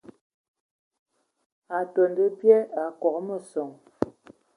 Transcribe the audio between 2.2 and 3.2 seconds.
bye Akogo